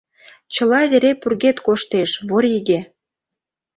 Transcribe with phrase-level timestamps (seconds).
[0.53, 2.79] Чыла вере пургед коштеш, вориге!